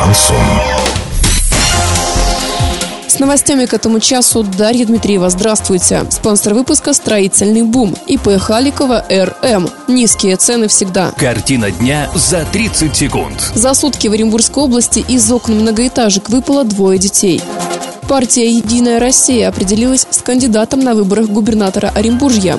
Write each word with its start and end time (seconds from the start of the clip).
Шансон. 0.00 0.36
С 3.06 3.18
новостями 3.18 3.66
к 3.66 3.74
этому 3.74 4.00
часу 4.00 4.42
Дарья 4.42 4.86
Дмитриева. 4.86 5.28
Здравствуйте. 5.28 6.06
Спонсор 6.10 6.54
выпуска 6.54 6.94
«Строительный 6.94 7.64
бум». 7.64 7.94
ИП 8.06 8.38
Халикова 8.38 9.04
РМ. 9.10 9.68
Низкие 9.88 10.36
цены 10.36 10.68
всегда. 10.68 11.12
Картина 11.18 11.70
дня 11.70 12.08
за 12.14 12.46
30 12.46 12.96
секунд. 12.96 13.52
За 13.54 13.74
сутки 13.74 14.08
в 14.08 14.12
Оренбургской 14.12 14.62
области 14.62 15.04
из 15.06 15.30
окон 15.30 15.56
многоэтажек 15.56 16.30
выпало 16.30 16.64
двое 16.64 16.98
детей. 16.98 17.42
Партия 18.08 18.50
«Единая 18.50 19.00
Россия» 19.00 19.48
определилась 19.48 20.06
с 20.08 20.22
кандидатом 20.22 20.80
на 20.80 20.94
выборах 20.94 21.26
губернатора 21.26 21.92
Оренбуржья. 21.94 22.58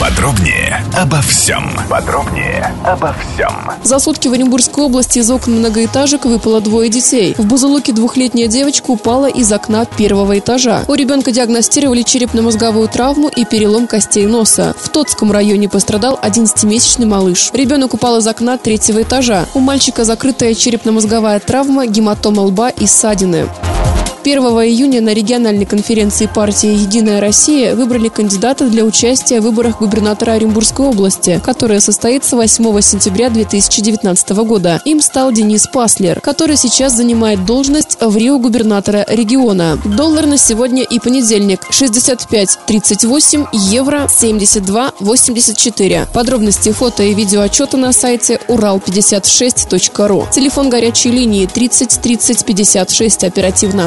Подробнее 0.00 0.84
обо 0.96 1.20
всем. 1.20 1.72
Подробнее 1.90 2.72
обо 2.84 3.12
всем. 3.14 3.50
За 3.82 3.98
сутки 3.98 4.28
в 4.28 4.32
Оренбургской 4.32 4.84
области 4.84 5.18
из 5.18 5.28
окон 5.28 5.58
многоэтажек 5.58 6.24
выпало 6.24 6.60
двое 6.60 6.88
детей. 6.88 7.34
В 7.36 7.44
Бузулуке 7.44 7.92
двухлетняя 7.92 8.46
девочка 8.46 8.92
упала 8.92 9.26
из 9.26 9.50
окна 9.50 9.86
первого 9.86 10.38
этажа. 10.38 10.84
У 10.86 10.94
ребенка 10.94 11.32
диагностировали 11.32 12.02
черепно-мозговую 12.02 12.86
травму 12.86 13.28
и 13.28 13.44
перелом 13.44 13.88
костей 13.88 14.26
носа. 14.26 14.72
В 14.80 14.88
Тотском 14.88 15.32
районе 15.32 15.68
пострадал 15.68 16.16
11-месячный 16.22 17.06
малыш. 17.06 17.50
Ребенок 17.52 17.94
упал 17.94 18.18
из 18.18 18.26
окна 18.28 18.56
третьего 18.56 19.02
этажа. 19.02 19.46
У 19.54 19.58
мальчика 19.58 20.04
закрытая 20.04 20.54
черепно-мозговая 20.54 21.40
травма, 21.40 21.86
гематома 21.86 22.42
лба 22.42 22.68
и 22.68 22.86
ссадины. 22.86 23.48
1 24.22 24.42
июня 24.42 25.00
на 25.00 25.14
региональной 25.14 25.64
конференции 25.64 26.26
партии 26.26 26.68
«Единая 26.68 27.20
Россия» 27.20 27.74
выбрали 27.74 28.08
кандидата 28.08 28.68
для 28.68 28.84
участия 28.84 29.40
в 29.40 29.44
выборах 29.44 29.78
губернатора 29.78 30.32
Оренбургской 30.32 30.86
области, 30.86 31.40
которая 31.44 31.80
состоится 31.80 32.36
8 32.36 32.80
сентября 32.80 33.30
2019 33.30 34.30
года. 34.44 34.80
Им 34.84 35.00
стал 35.00 35.32
Денис 35.32 35.66
Паслер, 35.66 36.20
который 36.20 36.56
сейчас 36.56 36.96
занимает 36.96 37.44
должность 37.46 37.96
в 38.00 38.16
Рио 38.16 38.38
губернатора 38.38 39.04
региона. 39.08 39.78
Доллар 39.84 40.26
на 40.26 40.38
сегодня 40.38 40.82
и 40.82 40.98
понедельник 40.98 41.60
65.38, 41.70 43.46
евро 43.52 44.08
72.84. 44.08 46.08
Подробности 46.12 46.72
фото 46.72 47.02
и 47.02 47.14
видео 47.14 47.42
отчета 47.42 47.76
на 47.76 47.92
сайте 47.92 48.40
урал56.ру. 48.48 50.26
Телефон 50.32 50.70
горячей 50.70 51.10
линии 51.10 51.46
30 51.46 52.00
30 52.00 52.44
56 52.44 53.24
оперативно 53.24 53.86